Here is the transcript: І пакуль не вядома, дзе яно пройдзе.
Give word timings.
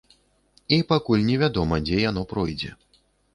І 0.77 0.79
пакуль 0.91 1.25
не 1.27 1.35
вядома, 1.43 1.79
дзе 1.91 2.01
яно 2.09 2.25
пройдзе. 2.33 2.73